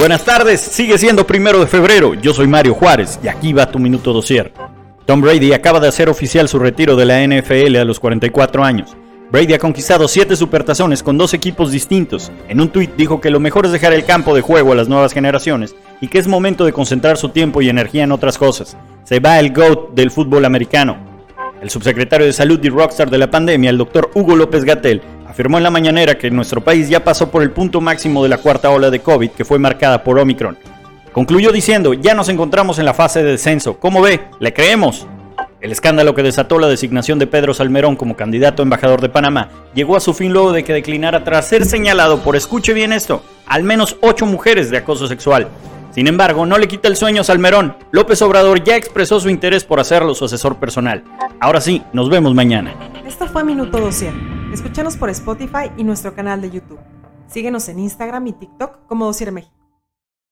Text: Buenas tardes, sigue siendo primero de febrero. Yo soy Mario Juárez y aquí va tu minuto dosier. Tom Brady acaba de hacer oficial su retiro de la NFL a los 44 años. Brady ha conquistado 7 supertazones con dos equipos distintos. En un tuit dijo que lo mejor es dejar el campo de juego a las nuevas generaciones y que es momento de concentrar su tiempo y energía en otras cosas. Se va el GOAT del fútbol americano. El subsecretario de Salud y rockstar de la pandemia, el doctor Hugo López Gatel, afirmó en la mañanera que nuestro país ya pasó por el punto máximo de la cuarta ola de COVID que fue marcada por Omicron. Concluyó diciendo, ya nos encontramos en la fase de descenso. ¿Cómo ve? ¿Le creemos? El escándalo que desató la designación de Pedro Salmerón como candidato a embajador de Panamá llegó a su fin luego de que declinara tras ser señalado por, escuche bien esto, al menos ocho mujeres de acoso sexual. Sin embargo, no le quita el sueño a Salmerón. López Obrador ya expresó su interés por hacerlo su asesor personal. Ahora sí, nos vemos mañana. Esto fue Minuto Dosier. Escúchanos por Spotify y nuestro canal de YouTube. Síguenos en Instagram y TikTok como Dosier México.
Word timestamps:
Buenas 0.00 0.24
tardes, 0.24 0.62
sigue 0.62 0.96
siendo 0.96 1.26
primero 1.26 1.60
de 1.60 1.66
febrero. 1.66 2.14
Yo 2.14 2.32
soy 2.32 2.46
Mario 2.46 2.72
Juárez 2.72 3.20
y 3.22 3.28
aquí 3.28 3.52
va 3.52 3.70
tu 3.70 3.78
minuto 3.78 4.14
dosier. 4.14 4.50
Tom 5.04 5.20
Brady 5.20 5.52
acaba 5.52 5.78
de 5.78 5.88
hacer 5.88 6.08
oficial 6.08 6.48
su 6.48 6.58
retiro 6.58 6.96
de 6.96 7.04
la 7.04 7.22
NFL 7.22 7.76
a 7.76 7.84
los 7.84 8.00
44 8.00 8.64
años. 8.64 8.96
Brady 9.30 9.52
ha 9.52 9.58
conquistado 9.58 10.08
7 10.08 10.36
supertazones 10.36 11.02
con 11.02 11.18
dos 11.18 11.34
equipos 11.34 11.70
distintos. 11.70 12.32
En 12.48 12.62
un 12.62 12.70
tuit 12.70 12.96
dijo 12.96 13.20
que 13.20 13.28
lo 13.28 13.40
mejor 13.40 13.66
es 13.66 13.72
dejar 13.72 13.92
el 13.92 14.06
campo 14.06 14.34
de 14.34 14.40
juego 14.40 14.72
a 14.72 14.74
las 14.74 14.88
nuevas 14.88 15.12
generaciones 15.12 15.76
y 16.00 16.08
que 16.08 16.18
es 16.18 16.26
momento 16.26 16.64
de 16.64 16.72
concentrar 16.72 17.18
su 17.18 17.28
tiempo 17.28 17.60
y 17.60 17.68
energía 17.68 18.04
en 18.04 18.12
otras 18.12 18.38
cosas. 18.38 18.78
Se 19.04 19.20
va 19.20 19.38
el 19.38 19.52
GOAT 19.52 19.90
del 19.92 20.10
fútbol 20.10 20.46
americano. 20.46 20.96
El 21.60 21.68
subsecretario 21.68 22.24
de 22.24 22.32
Salud 22.32 22.58
y 22.64 22.70
rockstar 22.70 23.10
de 23.10 23.18
la 23.18 23.30
pandemia, 23.30 23.68
el 23.68 23.76
doctor 23.76 24.10
Hugo 24.14 24.34
López 24.34 24.64
Gatel, 24.64 25.02
afirmó 25.40 25.56
en 25.56 25.64
la 25.64 25.70
mañanera 25.70 26.18
que 26.18 26.30
nuestro 26.30 26.60
país 26.60 26.90
ya 26.90 27.02
pasó 27.02 27.30
por 27.30 27.40
el 27.40 27.50
punto 27.50 27.80
máximo 27.80 28.22
de 28.22 28.28
la 28.28 28.36
cuarta 28.36 28.68
ola 28.68 28.90
de 28.90 29.00
COVID 29.00 29.30
que 29.30 29.46
fue 29.46 29.58
marcada 29.58 30.04
por 30.04 30.18
Omicron. 30.18 30.58
Concluyó 31.12 31.50
diciendo, 31.50 31.94
ya 31.94 32.12
nos 32.12 32.28
encontramos 32.28 32.78
en 32.78 32.84
la 32.84 32.92
fase 32.92 33.22
de 33.22 33.30
descenso. 33.30 33.78
¿Cómo 33.78 34.02
ve? 34.02 34.20
¿Le 34.38 34.52
creemos? 34.52 35.06
El 35.62 35.72
escándalo 35.72 36.14
que 36.14 36.22
desató 36.22 36.58
la 36.58 36.68
designación 36.68 37.18
de 37.18 37.26
Pedro 37.26 37.54
Salmerón 37.54 37.96
como 37.96 38.16
candidato 38.16 38.60
a 38.60 38.64
embajador 38.64 39.00
de 39.00 39.08
Panamá 39.08 39.48
llegó 39.72 39.96
a 39.96 40.00
su 40.00 40.12
fin 40.12 40.30
luego 40.30 40.52
de 40.52 40.62
que 40.62 40.74
declinara 40.74 41.24
tras 41.24 41.48
ser 41.48 41.64
señalado 41.64 42.18
por, 42.22 42.36
escuche 42.36 42.74
bien 42.74 42.92
esto, 42.92 43.22
al 43.46 43.62
menos 43.62 43.96
ocho 44.02 44.26
mujeres 44.26 44.70
de 44.70 44.76
acoso 44.76 45.08
sexual. 45.08 45.48
Sin 45.90 46.06
embargo, 46.06 46.44
no 46.44 46.58
le 46.58 46.68
quita 46.68 46.86
el 46.86 46.96
sueño 46.96 47.22
a 47.22 47.24
Salmerón. 47.24 47.76
López 47.92 48.20
Obrador 48.20 48.62
ya 48.62 48.76
expresó 48.76 49.18
su 49.18 49.30
interés 49.30 49.64
por 49.64 49.80
hacerlo 49.80 50.14
su 50.14 50.26
asesor 50.26 50.56
personal. 50.56 51.02
Ahora 51.40 51.62
sí, 51.62 51.82
nos 51.94 52.10
vemos 52.10 52.34
mañana. 52.34 52.74
Esto 53.06 53.26
fue 53.26 53.42
Minuto 53.42 53.80
Dosier. 53.80 54.12
Escúchanos 54.52 54.96
por 54.96 55.10
Spotify 55.10 55.70
y 55.76 55.84
nuestro 55.84 56.12
canal 56.16 56.40
de 56.40 56.50
YouTube. 56.50 56.80
Síguenos 57.28 57.68
en 57.68 57.78
Instagram 57.78 58.26
y 58.26 58.32
TikTok 58.32 58.84
como 58.86 59.06
Dosier 59.06 59.30
México. 59.30 59.59